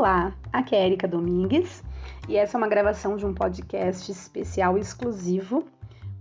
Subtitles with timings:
[0.00, 1.84] Olá, aqui é Erika Domingues
[2.26, 5.62] e essa é uma gravação de um podcast especial exclusivo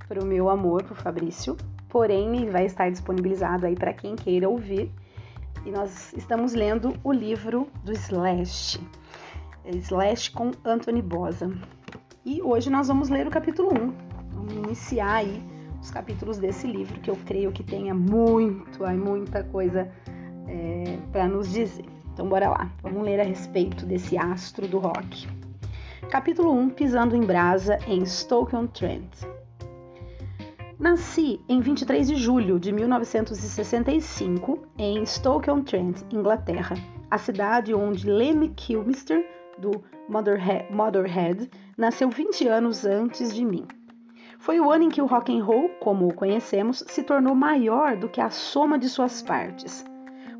[0.05, 1.55] para o meu amor, para o Fabrício,
[1.87, 4.91] porém vai estar disponibilizado aí para quem queira ouvir.
[5.65, 8.81] E nós estamos lendo o livro do Slash,
[9.63, 11.49] Slash com Anthony Bosa.
[12.25, 13.93] E hoje nós vamos ler o capítulo 1.
[14.33, 15.41] Vamos iniciar aí
[15.81, 19.89] os capítulos desse livro que eu creio que tenha muito, muita coisa
[20.49, 21.98] é, para nos dizer.
[22.19, 25.25] Então bora lá, vamos ler a respeito desse astro do rock.
[26.11, 29.23] Capítulo 1 Pisando em Brasa em Stoke-on-Trent.
[30.77, 36.75] Nasci em 23 de julho de 1965 em Stoke-on-Trent, Inglaterra,
[37.09, 39.25] a cidade onde Lemmy Kilmister,
[39.57, 43.65] do Motherhead, nasceu 20 anos antes de mim.
[44.39, 47.95] Foi o ano em que o rock and roll, como o conhecemos, se tornou maior
[47.95, 49.88] do que a soma de suas partes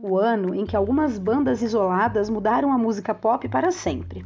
[0.01, 4.25] o ano em que algumas bandas isoladas mudaram a música pop para sempre.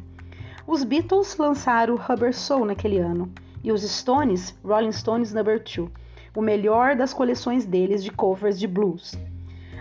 [0.66, 3.30] Os Beatles lançaram Rubber Soul naquele ano
[3.62, 5.42] e os Stones, Rolling Stones No.
[5.42, 5.90] 2,
[6.34, 9.14] o melhor das coleções deles de covers de blues.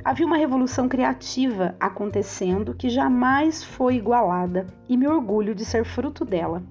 [0.03, 6.25] Havia uma revolução criativa acontecendo que jamais foi igualada e me orgulho de ser fruto
[6.25, 6.61] dela.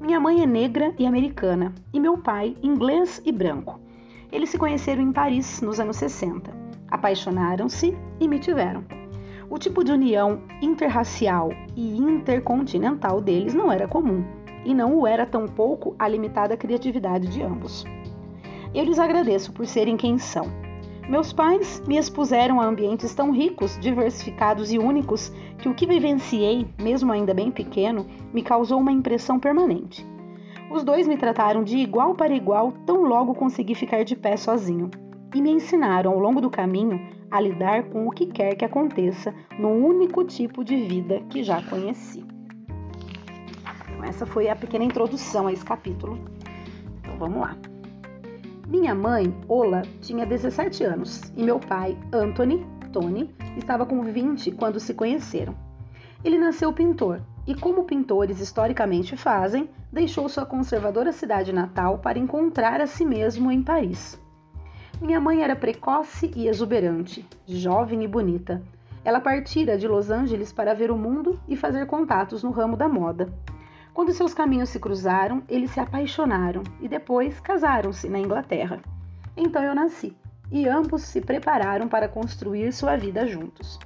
[0.00, 3.80] Minha mãe é negra e americana e meu pai inglês e branco.
[4.30, 6.63] Eles se conheceram em Paris nos anos 60
[6.94, 8.84] apaixonaram-se e me tiveram.
[9.50, 14.24] O tipo de união interracial e intercontinental deles não era comum,
[14.64, 17.84] e não o era tampouco a limitada criatividade de ambos.
[18.72, 20.46] Eu lhes agradeço por serem quem são.
[21.08, 26.66] Meus pais me expuseram a ambientes tão ricos, diversificados e únicos que o que vivenciei,
[26.80, 30.06] mesmo ainda bem pequeno, me causou uma impressão permanente.
[30.70, 34.90] Os dois me trataram de igual para igual tão logo consegui ficar de pé sozinho
[35.34, 39.34] e me ensinaram ao longo do caminho a lidar com o que quer que aconteça
[39.58, 42.24] no único tipo de vida que já conheci.
[43.82, 46.18] Então, essa foi a pequena introdução a esse capítulo.
[46.98, 47.56] Então vamos lá.
[48.68, 54.78] Minha mãe, Ola, tinha 17 anos e meu pai, Anthony, Tony, estava com 20 quando
[54.78, 55.54] se conheceram.
[56.24, 62.80] Ele nasceu pintor e, como pintores historicamente fazem, deixou sua conservadora cidade natal para encontrar
[62.80, 64.18] a si mesmo em Paris.
[65.00, 68.62] Minha mãe era precoce e exuberante, jovem e bonita.
[69.04, 72.88] Ela partira de Los Angeles para ver o mundo e fazer contatos no ramo da
[72.88, 73.28] moda.
[73.92, 78.80] Quando seus caminhos se cruzaram, eles se apaixonaram e depois casaram-se na Inglaterra.
[79.36, 80.16] Então eu nasci
[80.50, 83.78] e ambos se prepararam para construir sua vida juntos.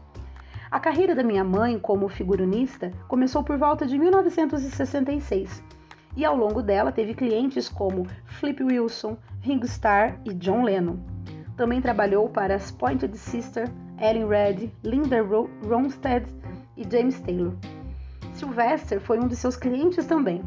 [0.70, 5.77] A carreira da minha mãe como figurinista começou por volta de 1966
[6.18, 10.96] e ao longo dela teve clientes como Flip Wilson, Ringo Starr e John Lennon.
[11.56, 13.70] Também trabalhou para as Pointed Sister,
[14.00, 15.24] Ellen Red, Linda
[15.64, 16.26] Ronstadt
[16.76, 17.54] e James Taylor.
[18.32, 20.42] Sylvester foi um de seus clientes também.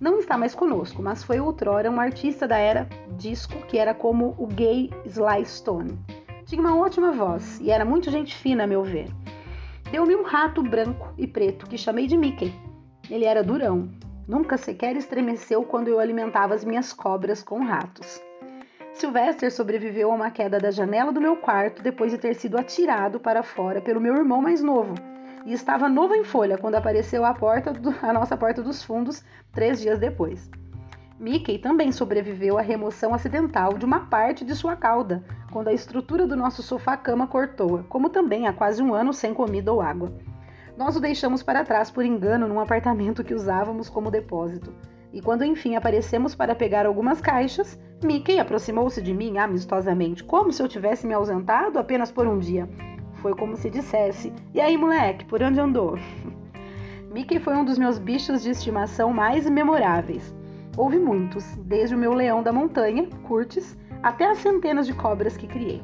[0.00, 2.88] Não está mais conosco, mas foi outrora um artista da era
[3.18, 5.98] disco que era como o gay Sly Stone.
[6.46, 9.08] Tinha uma ótima voz e era muito gente fina, a meu ver.
[9.90, 12.54] Deu-me um rato branco e preto que chamei de Mickey.
[13.10, 13.88] Ele era durão,
[14.30, 18.22] Nunca sequer estremeceu quando eu alimentava as minhas cobras com ratos.
[18.94, 23.18] Sylvester sobreviveu a uma queda da janela do meu quarto depois de ter sido atirado
[23.18, 24.94] para fora pelo meu irmão mais novo
[25.44, 29.24] e estava novo em folha quando apareceu à porta do, a nossa porta dos fundos
[29.52, 30.48] três dias depois.
[31.18, 36.24] Mickey também sobreviveu à remoção acidental de uma parte de sua cauda quando a estrutura
[36.24, 40.12] do nosso sofá-cama cortou, como também há quase um ano sem comida ou água.
[40.80, 44.72] Nós o deixamos para trás por engano num apartamento que usávamos como depósito.
[45.12, 50.62] E quando enfim aparecemos para pegar algumas caixas, Mickey aproximou-se de mim amistosamente, como se
[50.62, 52.66] eu tivesse me ausentado apenas por um dia.
[53.16, 55.98] Foi como se dissesse: E aí, moleque, por onde andou?
[57.12, 60.34] Mickey foi um dos meus bichos de estimação mais memoráveis.
[60.78, 65.46] Houve muitos, desde o meu leão da montanha, Curtis, até as centenas de cobras que
[65.46, 65.82] criei.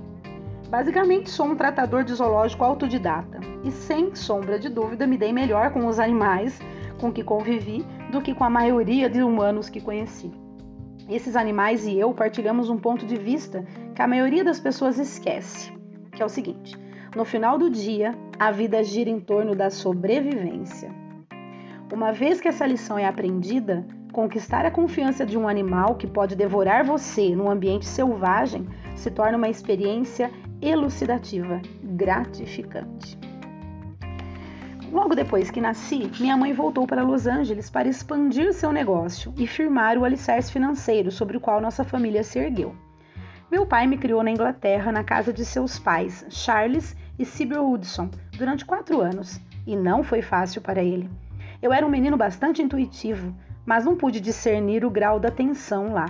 [0.68, 5.70] Basicamente, sou um tratador de zoológico autodidata e, sem sombra de dúvida, me dei melhor
[5.70, 6.60] com os animais
[6.98, 10.30] com que convivi do que com a maioria de humanos que conheci.
[11.08, 13.64] Esses animais e eu partilhamos um ponto de vista
[13.94, 15.72] que a maioria das pessoas esquece,
[16.12, 16.76] que é o seguinte:
[17.14, 20.90] no final do dia, a vida gira em torno da sobrevivência.
[21.92, 26.34] Uma vez que essa lição é aprendida, conquistar a confiança de um animal que pode
[26.34, 30.30] devorar você num ambiente selvagem se torna uma experiência
[30.68, 33.18] elucidativa, gratificante.
[34.90, 39.46] Logo depois que nasci, minha mãe voltou para Los Angeles para expandir seu negócio e
[39.46, 42.74] firmar o alicerce financeiro sobre o qual nossa família se ergueu.
[43.50, 48.10] Meu pai me criou na Inglaterra, na casa de seus pais, Charles e Sybil Woodson,
[48.36, 51.08] durante quatro anos, e não foi fácil para ele.
[51.62, 53.34] Eu era um menino bastante intuitivo,
[53.64, 56.06] mas não pude discernir o grau da tensão lá.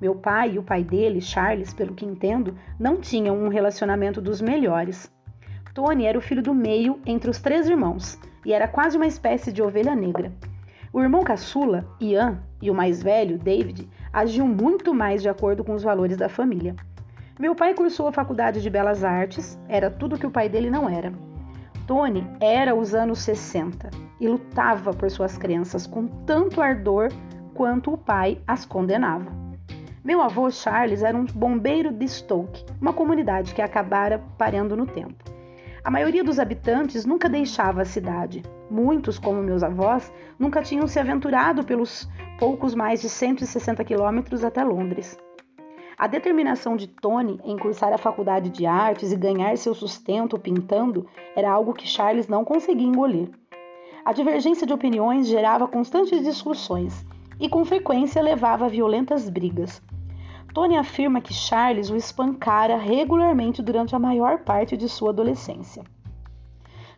[0.00, 4.40] Meu pai e o pai dele, Charles, pelo que entendo, não tinham um relacionamento dos
[4.40, 5.10] melhores.
[5.74, 9.52] Tony era o filho do meio entre os três irmãos e era quase uma espécie
[9.52, 10.32] de ovelha negra.
[10.92, 15.74] O irmão caçula, Ian, e o mais velho, David, agiam muito mais de acordo com
[15.74, 16.74] os valores da família.
[17.38, 20.88] Meu pai cursou a faculdade de Belas Artes, era tudo que o pai dele não
[20.88, 21.12] era.
[21.86, 23.90] Tony era os anos 60
[24.20, 27.08] e lutava por suas crenças com tanto ardor
[27.54, 29.47] quanto o pai as condenava.
[30.08, 35.22] Meu avô Charles era um bombeiro de Stoke, uma comunidade que acabara parando no tempo.
[35.84, 38.42] A maioria dos habitantes nunca deixava a cidade.
[38.70, 42.08] Muitos, como meus avós, nunca tinham se aventurado pelos
[42.38, 45.18] poucos mais de 160 quilômetros até Londres.
[45.98, 51.06] A determinação de Tony em cursar a faculdade de artes e ganhar seu sustento pintando
[51.36, 53.28] era algo que Charles não conseguia engolir.
[54.06, 57.04] A divergência de opiniões gerava constantes discussões
[57.38, 59.82] e, com frequência, levava a violentas brigas.
[60.52, 65.84] Tony afirma que Charles o espancara regularmente durante a maior parte de sua adolescência.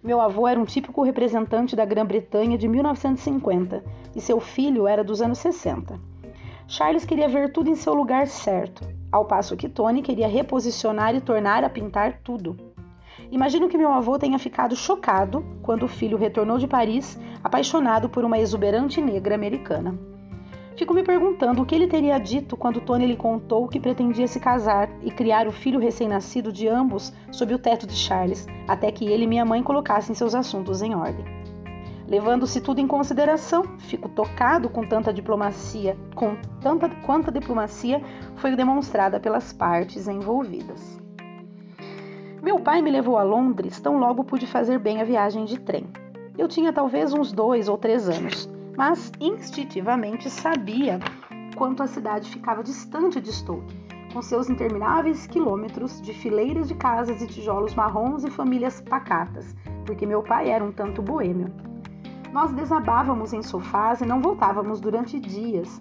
[0.03, 3.85] Meu avô era um típico representante da Grã-Bretanha de 1950
[4.17, 6.01] e seu filho era dos anos 60.
[6.67, 11.21] Charles queria ver tudo em seu lugar certo, ao passo que Tony queria reposicionar e
[11.21, 12.57] tornar a pintar tudo.
[13.31, 18.25] Imagino que meu avô tenha ficado chocado quando o filho retornou de Paris, apaixonado por
[18.25, 19.99] uma exuberante negra americana.
[20.77, 24.41] Fico me perguntando o que ele teria dito quando Tony lhe contou que pretendia se
[24.41, 29.05] casar e criar o filho recém-nascido de ambos sob o teto de Charles, até que
[29.05, 31.25] ele e minha mãe colocassem seus assuntos em ordem.
[32.07, 38.03] Levando-se tudo em consideração, fico tocado com tanta diplomacia, com tanta quanta diplomacia
[38.37, 41.01] foi demonstrada pelas partes envolvidas.
[42.43, 45.87] Meu pai me levou a Londres tão logo pude fazer bem a viagem de trem.
[46.39, 50.99] Eu tinha talvez uns dois ou três anos mas instintivamente sabia
[51.57, 53.77] quanto a cidade ficava distante de Stoke,
[54.13, 60.07] com seus intermináveis quilômetros de fileiras de casas e tijolos marrons e famílias pacatas, porque
[60.07, 61.53] meu pai era um tanto boêmio.
[62.33, 65.81] Nós desabávamos em sofás e não voltávamos durante dias.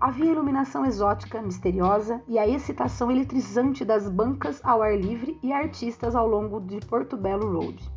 [0.00, 6.14] Havia iluminação exótica, misteriosa e a excitação eletrizante das bancas ao ar livre e artistas
[6.16, 7.93] ao longo de Porto Belo Road.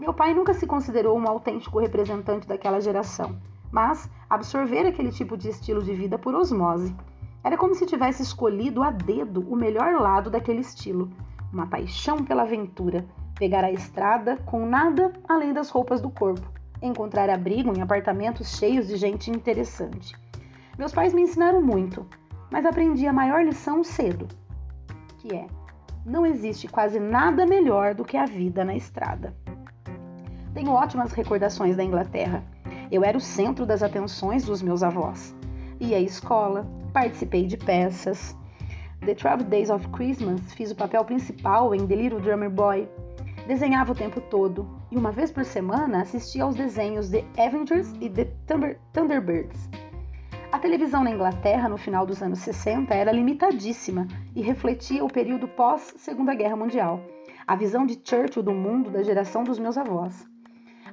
[0.00, 3.38] Meu pai nunca se considerou um autêntico representante daquela geração
[3.70, 6.94] mas absorver aquele tipo de estilo de vida por osmose.
[7.42, 11.10] Era como se tivesse escolhido a dedo o melhor lado daquele estilo,
[11.52, 13.06] uma paixão pela aventura,
[13.38, 16.46] pegar a estrada com nada além das roupas do corpo,
[16.82, 20.14] encontrar abrigo em apartamentos cheios de gente interessante.
[20.78, 22.06] Meus pais me ensinaram muito,
[22.50, 24.28] mas aprendi a maior lição cedo,
[25.18, 25.46] que é:
[26.04, 29.34] não existe quase nada melhor do que a vida na estrada.
[30.54, 32.44] Tenho ótimas recordações da Inglaterra
[32.90, 35.34] eu era o centro das atenções dos meus avós.
[35.78, 38.36] Ia à escola, participei de peças.
[39.06, 42.88] The Twelve Days of Christmas fiz o papel principal em The Little Drummer Boy.
[43.46, 48.10] Desenhava o tempo todo e uma vez por semana assistia aos desenhos The Avengers e
[48.10, 49.70] The Thunder Thunderbirds.
[50.50, 55.46] A televisão na Inglaterra no final dos anos 60 era limitadíssima e refletia o período
[55.46, 57.00] pós-Segunda Guerra Mundial,
[57.46, 60.29] a visão de Churchill do mundo da geração dos meus avós.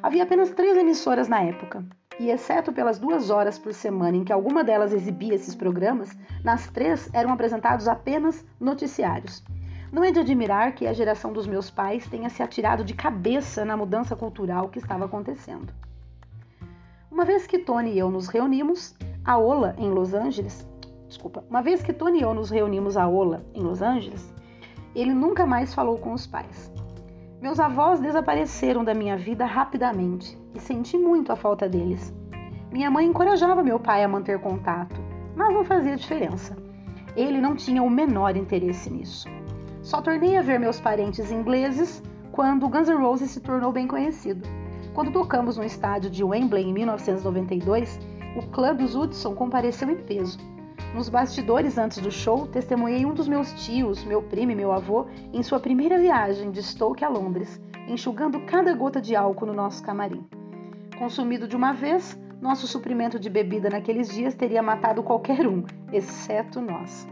[0.02, 1.84] Havia apenas três emissoras na época,
[2.20, 6.68] e exceto pelas duas horas por semana em que alguma delas exibia esses programas, nas
[6.68, 9.44] três eram apresentados apenas noticiários.
[9.92, 13.66] Não é de admirar que a geração dos meus pais tenha se atirado de cabeça
[13.66, 15.74] na mudança cultural que estava acontecendo.
[17.10, 20.68] Uma vez que Tony e eu nos reunimos, a Ola em Los Angeles,
[21.08, 24.32] desculpa, uma vez que Tony e eu nos reunimos a Ola em Los Angeles,
[24.94, 26.77] ele nunca mais falou com os pais.
[27.40, 32.12] Meus avós desapareceram da minha vida rapidamente e senti muito a falta deles.
[32.72, 35.00] Minha mãe encorajava meu pai a manter contato,
[35.36, 36.58] mas não fazia diferença.
[37.16, 39.30] Ele não tinha o menor interesse nisso.
[39.84, 42.02] Só tornei a ver meus parentes ingleses
[42.32, 44.42] quando Guns N' Roses se tornou bem conhecido.
[44.96, 48.00] Quando tocamos no estádio de Wembley em 1992,
[48.36, 50.40] o clã dos Hudson compareceu em peso
[50.94, 55.06] nos bastidores antes do show, testemunhei um dos meus tios, meu primo e meu avô,
[55.34, 59.84] em sua primeira viagem de Stoke a Londres, enxugando cada gota de álcool no nosso
[59.84, 60.26] camarim.
[60.98, 66.62] Consumido de uma vez, nosso suprimento de bebida naqueles dias teria matado qualquer um, exceto
[66.62, 67.08] nós.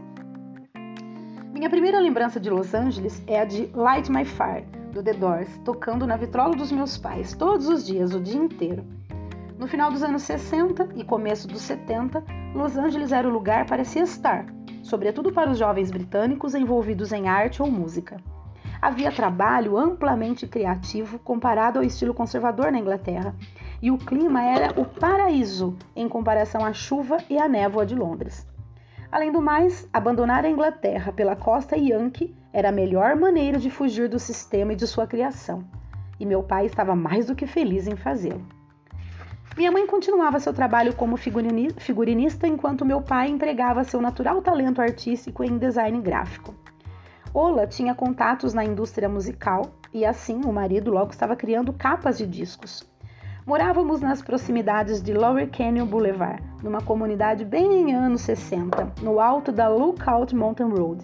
[1.52, 5.58] Minha primeira lembrança de Los Angeles é a de Light My Fire, do The Doors,
[5.64, 8.84] tocando na vitrola dos meus pais todos os dias, o dia inteiro.
[9.58, 12.22] No final dos anos 60 e começo dos 70,
[12.54, 14.44] Los Angeles era o lugar para se estar,
[14.82, 18.18] sobretudo para os jovens britânicos envolvidos em arte ou música.
[18.82, 23.34] Havia trabalho amplamente criativo comparado ao estilo conservador na Inglaterra,
[23.80, 28.46] e o clima era o paraíso em comparação à chuva e à névoa de Londres.
[29.10, 34.06] Além do mais, abandonar a Inglaterra pela costa Yankee era a melhor maneira de fugir
[34.06, 35.64] do sistema e de sua criação,
[36.20, 38.44] e meu pai estava mais do que feliz em fazê-lo.
[39.56, 45.42] Minha mãe continuava seu trabalho como figurinista enquanto meu pai entregava seu natural talento artístico
[45.42, 46.54] em design gráfico.
[47.32, 49.62] Ola tinha contatos na indústria musical
[49.94, 52.86] e assim o marido logo estava criando capas de discos.
[53.46, 59.68] Morávamos nas proximidades de Lower Canyon Boulevard, numa comunidade bem anos 60, no alto da
[59.68, 61.02] Lookout Mountain Road.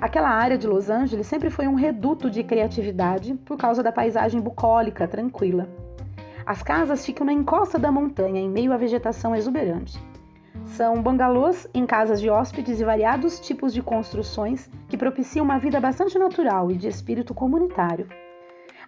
[0.00, 4.40] Aquela área de Los Angeles sempre foi um reduto de criatividade por causa da paisagem
[4.40, 5.68] bucólica, tranquila.
[6.44, 9.96] As casas ficam na encosta da montanha, em meio à vegetação exuberante.
[10.66, 15.78] São bangalôs em casas de hóspedes e variados tipos de construções que propiciam uma vida
[15.78, 18.08] bastante natural e de espírito comunitário.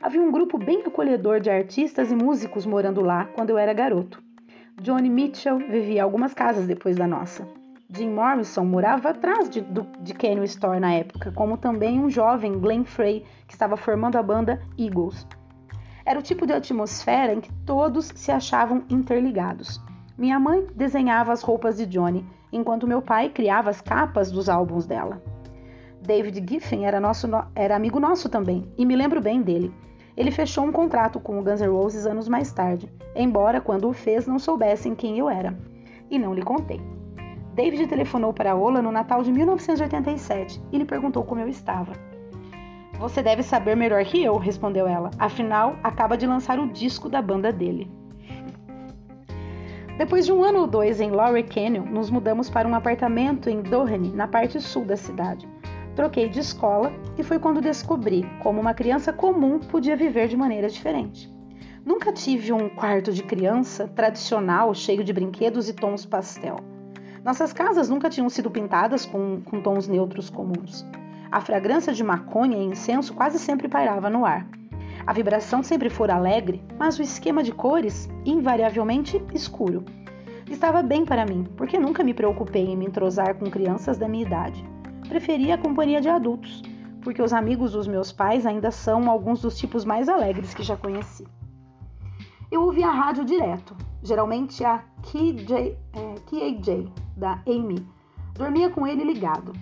[0.03, 4.23] Havia um grupo bem acolhedor de artistas e músicos morando lá quando eu era garoto.
[4.81, 7.47] Johnny Mitchell vivia algumas casas depois da nossa.
[7.89, 12.59] Jim Morrison morava atrás de, do, de Canyon Store na época, como também um jovem
[12.59, 15.27] Glenn Frey que estava formando a banda Eagles.
[16.07, 19.81] Era o tipo de atmosfera em que todos se achavam interligados.
[20.19, 24.87] Minha mãe desenhava as roupas de Johnny, enquanto meu pai criava as capas dos álbuns
[24.87, 25.23] dela.
[26.01, 29.75] David Giffen era, nosso, era amigo nosso também, e me lembro bem dele.
[30.17, 33.93] Ele fechou um contrato com o Guns N' Roses anos mais tarde, embora quando o
[33.93, 35.59] fez não soubessem quem eu era.
[36.11, 36.81] E não lhe contei.
[37.55, 41.93] David telefonou para Ola no Natal de 1987 e lhe perguntou como eu estava.
[42.99, 45.11] Você deve saber melhor que eu, respondeu ela.
[45.19, 47.91] Afinal, acaba de lançar o disco da banda dele.
[49.99, 53.63] Depois de um ano ou dois em Lowry Canyon, nos mudamos para um apartamento em
[53.63, 55.49] Doheny, na parte sul da cidade.
[55.95, 60.69] Troquei de escola e foi quando descobri como uma criança comum podia viver de maneira
[60.69, 61.33] diferente.
[61.85, 66.57] Nunca tive um quarto de criança tradicional cheio de brinquedos e tons pastel.
[67.23, 70.85] Nossas casas nunca tinham sido pintadas com, com tons neutros comuns.
[71.31, 74.47] A fragrância de maconha e incenso quase sempre pairava no ar.
[75.07, 79.85] A vibração sempre fora alegre, mas o esquema de cores, invariavelmente escuro.
[80.51, 84.25] Estava bem para mim, porque nunca me preocupei em me entrosar com crianças da minha
[84.25, 84.75] idade
[85.09, 86.63] preferia a companhia de adultos,
[87.03, 90.77] porque os amigos dos meus pais ainda são alguns dos tipos mais alegres que já
[90.77, 91.27] conheci.
[92.51, 97.87] Eu ouvia a rádio direto, geralmente a KJ, é, KAJ, da Amy.
[98.35, 99.53] Dormia com ele ligado.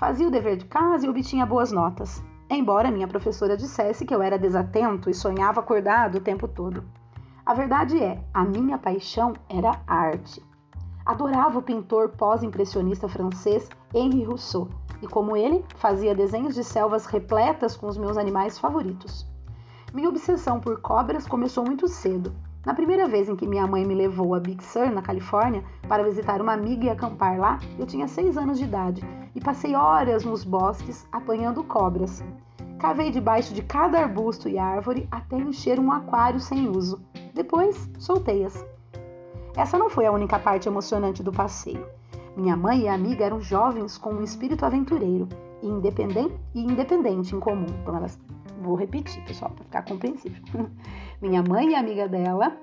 [0.00, 4.22] Fazia o dever de casa e obtinha boas notas, embora minha professora dissesse que eu
[4.22, 6.82] era desatento e sonhava acordado o tempo todo.
[7.44, 10.42] A verdade é, a minha paixão era arte.
[11.04, 14.70] Adorava o pintor pós-impressionista francês Henri Rousseau
[15.02, 19.28] e, como ele, fazia desenhos de selvas repletas com os meus animais favoritos.
[19.92, 22.32] Minha obsessão por cobras começou muito cedo.
[22.64, 26.04] Na primeira vez em que minha mãe me levou a Big Sur, na Califórnia, para
[26.04, 30.24] visitar uma amiga e acampar lá, eu tinha seis anos de idade e passei horas
[30.24, 32.22] nos bosques apanhando cobras.
[32.78, 37.00] Cavei debaixo de cada arbusto e árvore até encher um aquário sem uso.
[37.34, 38.64] Depois, soltei-as.
[39.56, 41.86] Essa não foi a única parte emocionante do passeio.
[42.36, 45.28] Minha mãe e amiga eram jovens com um espírito aventureiro
[45.62, 47.66] e independente, e independente em comum.
[47.82, 48.18] Então elas,
[48.62, 50.42] vou repetir, pessoal, para ficar compreensível.
[51.20, 52.56] minha mãe e amiga dela,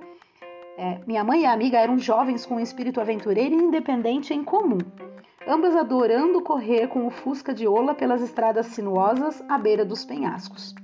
[0.77, 4.79] é, minha mãe e amiga eram jovens com um espírito aventureiro e independente em comum.
[5.49, 10.75] Ambas adorando correr com o Fusca de Ola pelas estradas sinuosas à beira dos penhascos.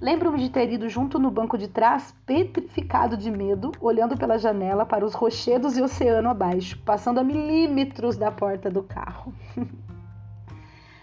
[0.00, 4.86] Lembro-me de ter ido junto no banco de trás, petrificado de medo, olhando pela janela
[4.86, 9.34] para os rochedos e oceano abaixo, passando a milímetros da porta do carro.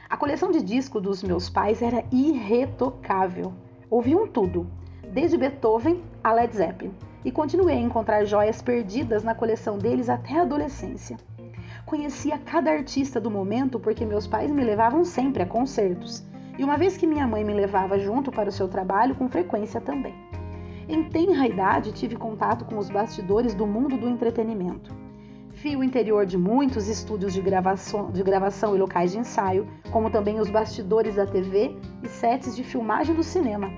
[0.10, 3.54] a coleção de discos dos meus pais era irretocável.
[3.88, 4.68] Ouviam tudo,
[5.14, 6.92] desde Beethoven a Led Zeppelin,
[7.24, 11.18] e continuei a encontrar joias perdidas na coleção deles até a adolescência.
[11.86, 16.24] Conhecia cada artista do momento porque meus pais me levavam sempre a concertos
[16.58, 19.80] e uma vez que minha mãe me levava junto para o seu trabalho, com frequência
[19.80, 20.16] também.
[20.88, 24.96] Em tenra idade, tive contato com os bastidores do mundo do entretenimento.
[25.52, 30.10] Vi o interior de muitos estúdios de gravação, de gravação e locais de ensaio, como
[30.10, 33.70] também os bastidores da TV e sets de filmagem do cinema.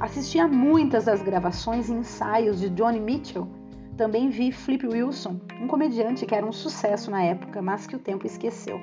[0.00, 3.48] Assisti a muitas das gravações e ensaios de Johnny Mitchell.
[3.96, 7.98] Também vi Flip Wilson, um comediante que era um sucesso na época, mas que o
[7.98, 8.78] tempo esqueceu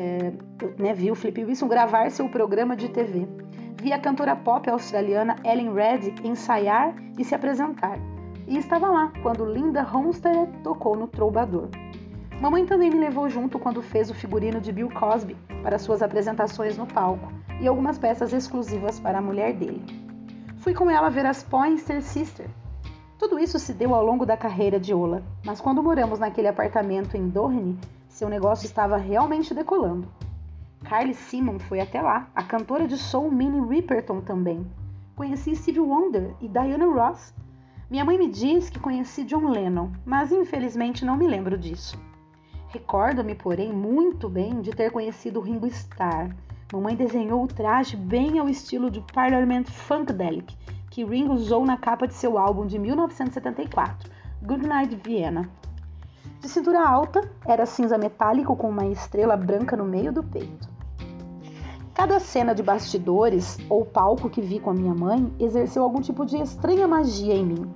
[0.00, 0.32] é,
[0.78, 3.28] né, vi o Flip Wilson gravar seu programa de TV.
[3.82, 7.98] Vi a cantora pop australiana Ellen Red ensaiar e se apresentar.
[8.48, 11.68] E estava lá quando Linda Ronstadt tocou no Troubador.
[12.40, 16.78] Mamãe também me levou junto quando fez o figurino de Bill Cosby para suas apresentações
[16.78, 19.84] no palco, e algumas peças exclusivas para a mulher dele.
[20.56, 22.46] Fui com ela ver as Pointer Sister.
[23.20, 27.18] Tudo isso se deu ao longo da carreira de Ola, mas quando moramos naquele apartamento
[27.18, 30.08] em Doheny, seu negócio estava realmente decolando.
[30.84, 34.66] Carly Simon foi até lá, a cantora de soul Minnie Riperton também.
[35.14, 37.34] Conheci Stevie Wonder e Diana Ross.
[37.90, 42.00] Minha mãe me diz que conheci John Lennon, mas infelizmente não me lembro disso.
[42.68, 46.34] Recordo-me, porém, muito bem de ter conhecido Ringo Starr.
[46.72, 50.56] Mamãe desenhou o traje bem ao estilo de Parliament Funkadelic,
[50.90, 54.10] que Ringo usou na capa de seu álbum de 1974,
[54.42, 55.48] Goodnight Vienna.
[56.40, 60.68] De cintura alta, era cinza metálico com uma estrela branca no meio do peito.
[61.94, 66.26] Cada cena de bastidores ou palco que vi com a minha mãe exerceu algum tipo
[66.26, 67.74] de estranha magia em mim.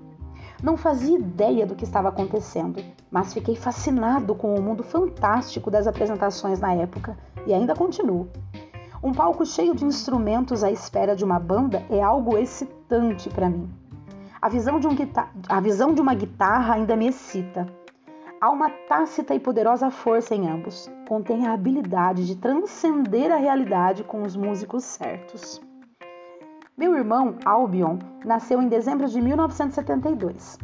[0.62, 5.86] Não fazia ideia do que estava acontecendo, mas fiquei fascinado com o mundo fantástico das
[5.86, 7.16] apresentações na época
[7.46, 8.28] e ainda continuo.
[9.02, 12.83] Um palco cheio de instrumentos à espera de uma banda é algo excitante
[13.34, 13.68] para mim.
[14.40, 14.96] A visão, de um
[15.48, 17.66] a visão de uma guitarra ainda me excita.
[18.40, 20.90] Há uma tácita e poderosa força em ambos.
[21.08, 25.62] Contém a habilidade de transcender a realidade com os músicos certos.
[26.76, 30.58] Meu irmão, Albion, nasceu em dezembro de 1972.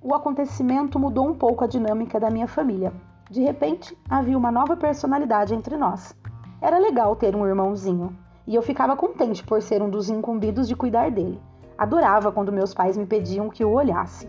[0.00, 2.92] O acontecimento mudou um pouco a dinâmica da minha família.
[3.30, 6.14] De repente, havia uma nova personalidade entre nós.
[6.60, 10.76] Era legal ter um irmãozinho, e eu ficava contente por ser um dos incumbidos de
[10.76, 11.40] cuidar dele.
[11.76, 14.28] Adorava quando meus pais me pediam que o olhasse.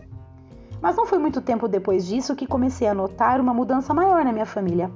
[0.82, 4.32] Mas não foi muito tempo depois disso que comecei a notar uma mudança maior na
[4.32, 4.92] minha família.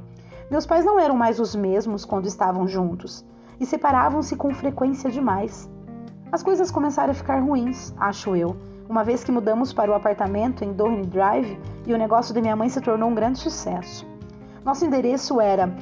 [0.50, 3.26] Meus pais não eram mais os mesmos quando estavam juntos
[3.60, 5.70] e separavam-se com frequência demais.
[6.32, 8.56] As coisas começaram a ficar ruins, acho eu,
[8.88, 12.56] uma vez que mudamos para o apartamento em Dorney Drive e o negócio de minha
[12.56, 14.06] mãe se tornou um grande sucesso.
[14.64, 15.76] Nosso endereço era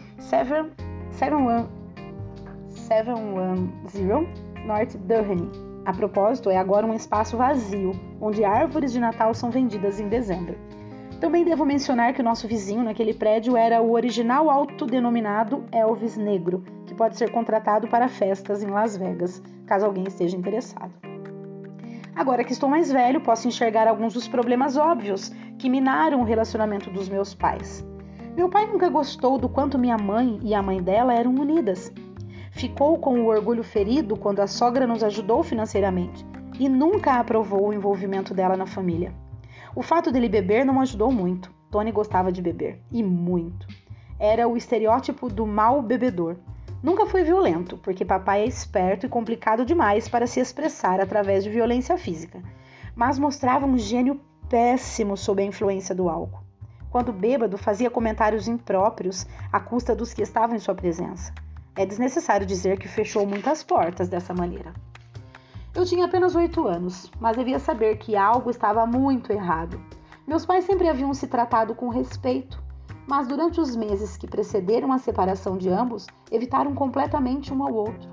[2.88, 5.51] 710 North Durham,
[5.86, 10.58] a propósito, é agora um espaço vazio, onde árvores de Natal são vendidas em dezembro.
[11.19, 16.63] Também devo mencionar que o nosso vizinho naquele prédio era o original autodenominado Elvis Negro,
[16.86, 20.93] que pode ser contratado para festas em Las Vegas, caso alguém esteja interessado.
[22.15, 26.89] Agora que estou mais velho, posso enxergar alguns dos problemas óbvios que minaram o relacionamento
[26.89, 27.86] dos meus pais.
[28.36, 31.91] Meu pai nunca gostou do quanto minha mãe e a mãe dela eram unidas,
[32.58, 36.26] ficou com o orgulho ferido quando a sogra nos ajudou financeiramente
[36.60, 39.13] e nunca aprovou o envolvimento dela na família.
[39.76, 41.54] O fato dele beber não ajudou muito.
[41.70, 43.67] Tony gostava de beber, e muito.
[44.17, 46.38] Era o estereótipo do mau bebedor.
[46.82, 51.52] Nunca foi violento, porque papai é esperto e complicado demais para se expressar através de
[51.52, 52.41] violência física,
[52.96, 56.41] mas mostrava um gênio péssimo sob a influência do álcool.
[56.89, 61.32] Quando bêbado, fazia comentários impróprios à custa dos que estavam em sua presença.
[61.78, 64.74] É desnecessário dizer que fechou muitas portas dessa maneira.
[65.76, 69.80] Eu tinha apenas oito anos, mas devia saber que algo estava muito errado.
[70.26, 72.60] Meus pais sempre haviam se tratado com respeito,
[73.08, 78.10] mas durante os meses que precederam a separação de ambos, evitaram completamente um ao outro.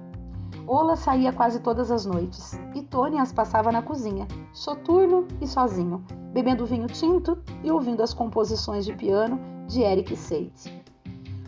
[0.66, 6.05] Ola saía quase todas as noites e Tony as passava na cozinha, soturno e sozinho,
[6.35, 10.85] bebendo vinho tinto e ouvindo as composições de piano de Eric Satie.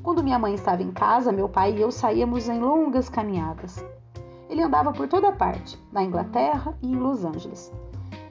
[0.07, 3.85] Quando minha mãe estava em casa, meu pai e eu saíamos em longas caminhadas.
[4.49, 7.73] Ele andava por toda parte, na Inglaterra e em Los Angeles.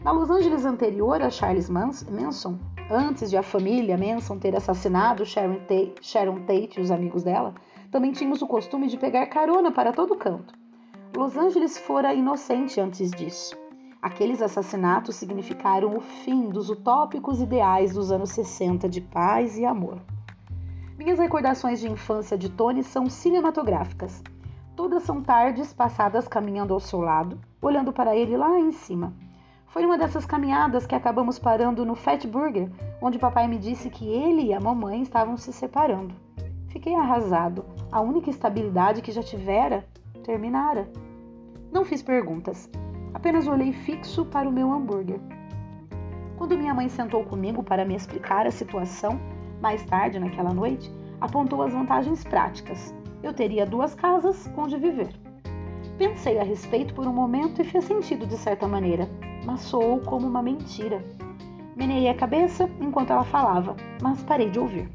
[0.01, 2.57] Na Los Angeles anterior a Charles Manson,
[2.89, 7.53] antes de a família Manson ter assassinado Sharon Tate, Sharon Tate e os amigos dela,
[7.91, 10.53] também tínhamos o costume de pegar carona para todo canto.
[11.13, 13.53] Los Angeles fora inocente antes disso.
[14.01, 19.99] Aqueles assassinatos significaram o fim dos utópicos ideais dos anos 60 de paz e amor.
[20.97, 24.23] Minhas recordações de infância de Tony são cinematográficas.
[24.77, 29.13] Todas são tardes passadas caminhando ao seu lado, olhando para ele lá em cima.
[29.67, 34.07] Foi uma dessas caminhadas que acabamos parando no Fat Burger, onde papai me disse que
[34.07, 36.15] ele e a mamãe estavam se separando.
[36.69, 37.65] Fiquei arrasado.
[37.91, 39.85] A única estabilidade que já tivera
[40.23, 40.89] terminara.
[41.73, 42.69] Não fiz perguntas,
[43.13, 45.19] apenas olhei fixo para o meu hambúrguer.
[46.37, 49.19] Quando minha mãe sentou comigo para me explicar a situação,
[49.61, 52.93] mais tarde, naquela noite, apontou as vantagens práticas.
[53.23, 55.09] Eu teria duas casas onde viver.
[55.97, 59.09] Pensei a respeito por um momento e fez sentido de certa maneira,
[59.45, 61.03] mas soou como uma mentira.
[61.75, 64.89] Meneei a cabeça enquanto ela falava, mas parei de ouvir.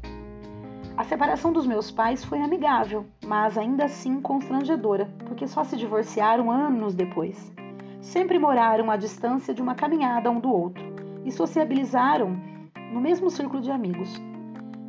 [0.95, 6.51] A separação dos meus pais foi amigável, mas ainda assim constrangedora, porque só se divorciaram
[6.51, 7.51] anos depois.
[8.01, 10.83] Sempre moraram à distância de uma caminhada um do outro
[11.25, 12.37] e sociabilizaram
[12.91, 14.21] no mesmo círculo de amigos.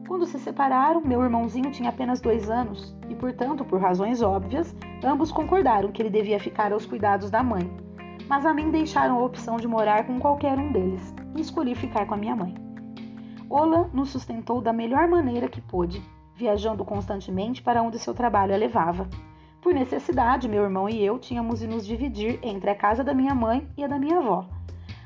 [0.07, 5.31] Quando se separaram, meu irmãozinho tinha apenas dois anos e, portanto, por razões óbvias, ambos
[5.31, 7.71] concordaram que ele devia ficar aos cuidados da mãe.
[8.29, 12.07] Mas a mim deixaram a opção de morar com qualquer um deles e escolhi ficar
[12.07, 12.55] com a minha mãe.
[13.49, 16.03] Ola nos sustentou da melhor maneira que pôde,
[16.35, 19.09] viajando constantemente para onde seu trabalho a levava.
[19.61, 23.35] Por necessidade, meu irmão e eu tínhamos de nos dividir entre a casa da minha
[23.35, 24.47] mãe e a da minha avó.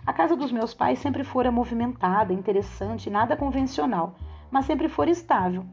[0.06, 4.14] A casa dos meus pais sempre fora movimentada, interessante, nada convencional,
[4.50, 5.64] mas sempre fora estável.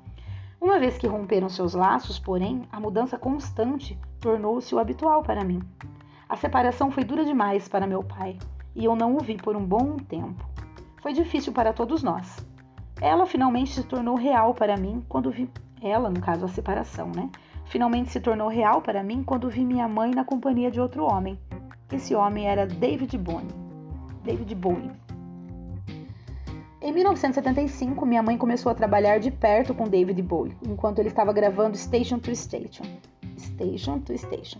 [0.59, 5.61] Uma vez que romperam seus laços, porém, a mudança constante tornou-se o habitual para mim.
[6.29, 8.37] A separação foi dura demais para meu pai
[8.75, 10.43] e eu não o vi por um bom tempo.
[11.01, 12.45] Foi difícil para todos nós.
[13.01, 15.49] Ela finalmente se tornou real para mim quando vi
[15.81, 17.29] ela, no caso a separação, né?
[17.65, 21.39] finalmente se tornou real para mim quando vi minha mãe na companhia de outro homem.
[21.91, 23.47] Esse homem era David Bowie.
[24.23, 24.91] David Bowie.
[26.83, 31.31] Em 1975, minha mãe começou a trabalhar de perto com David Bowie, enquanto ele estava
[31.31, 32.83] gravando Station to Station.
[33.37, 34.59] Station to Station.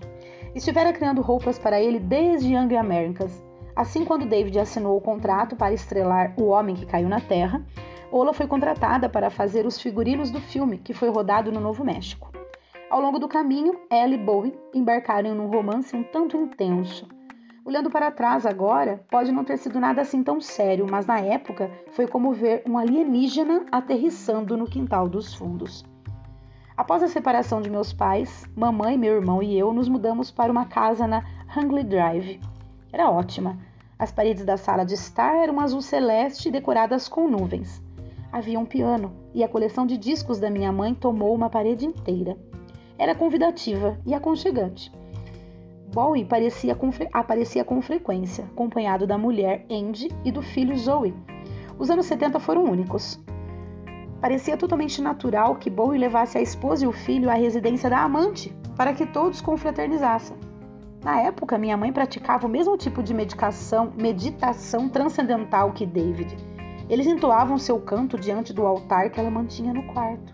[0.55, 3.43] Estivera criando roupas para ele desde Young Americans.
[3.75, 7.61] Assim, quando David assinou o contrato para estrelar O Homem que Caiu na Terra,
[8.09, 12.31] Ola foi contratada para fazer os figurinos do filme, que foi rodado no Novo México.
[12.89, 17.05] Ao longo do caminho, ela e Bowie embarcaram em um romance um tanto intenso.
[17.65, 21.71] Olhando para trás agora, pode não ter sido nada assim tão sério, mas na época
[21.91, 25.85] foi como ver um alienígena aterrissando no quintal dos fundos.
[26.75, 30.65] Após a separação de meus pais, mamãe, meu irmão e eu nos mudamos para uma
[30.65, 31.23] casa na
[31.55, 32.41] Hungley Drive.
[32.91, 33.57] Era ótima.
[33.97, 37.81] As paredes da sala de estar eram azul celeste decoradas com nuvens.
[38.31, 42.37] Havia um piano e a coleção de discos da minha mãe tomou uma parede inteira
[42.97, 44.91] era convidativa e aconchegante.
[45.93, 51.13] Bowie parecia com, aparecia com frequência, acompanhado da mulher Andy e do filho Zoe.
[51.77, 53.21] Os anos 70 foram únicos.
[54.19, 58.51] Parecia totalmente natural que Bowie levasse a esposa e o filho à residência da amante,
[58.75, 60.35] para que todos confraternizassem.
[61.03, 66.35] Na época, minha mãe praticava o mesmo tipo de medicação, meditação transcendental que David.
[66.89, 70.33] Eles entoavam seu canto diante do altar que ela mantinha no quarto.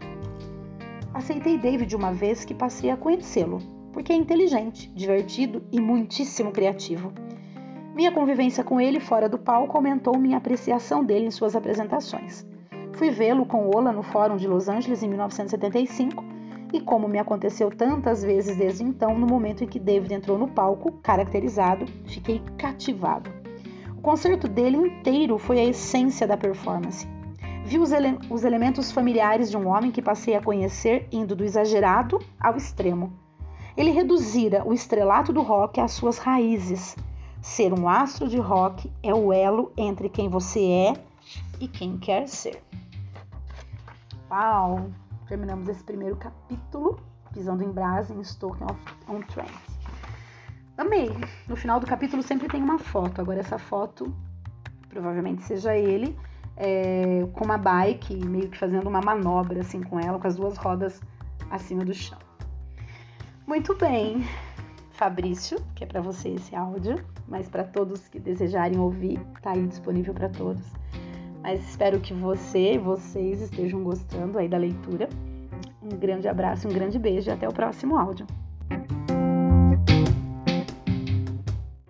[1.13, 3.60] Aceitei David uma vez que passei a conhecê-lo,
[3.91, 7.12] porque é inteligente, divertido e muitíssimo criativo.
[7.95, 12.45] Minha convivência com ele fora do palco aumentou minha apreciação dele em suas apresentações.
[12.93, 16.23] Fui vê-lo com Ola no Fórum de Los Angeles em 1975
[16.71, 20.47] e, como me aconteceu tantas vezes desde então, no momento em que David entrou no
[20.47, 23.30] palco, caracterizado, fiquei cativado.
[23.97, 27.08] O concerto dele inteiro foi a essência da performance
[27.69, 31.43] viu os, ele os elementos familiares de um homem que passei a conhecer indo do
[31.43, 33.13] exagerado ao extremo.
[33.80, 36.98] Ele reduzira o estrelato do rock às suas raízes.
[37.42, 40.94] Ser um astro de rock é o elo entre quem você é
[41.62, 42.62] e quem quer ser.
[44.30, 44.89] Uau!
[45.30, 47.00] Terminamos esse primeiro capítulo,
[47.32, 48.65] pisando em brasa em Stoking
[49.08, 49.50] on Trent.
[50.78, 51.10] Amei!
[51.48, 53.22] No final do capítulo sempre tem uma foto.
[53.22, 54.13] Agora essa foto
[54.89, 56.20] provavelmente seja ele
[56.58, 60.58] é, com uma bike, meio que fazendo uma manobra assim com ela, com as duas
[60.58, 61.00] rodas
[61.50, 62.29] acima do chão.
[63.50, 64.24] Muito bem,
[64.92, 69.66] Fabrício, que é para você esse áudio, mas para todos que desejarem ouvir, tá aí
[69.66, 70.62] disponível para todos.
[71.42, 75.10] Mas espero que você e vocês estejam gostando aí da leitura.
[75.82, 78.28] Um grande abraço, um grande beijo e até o próximo áudio.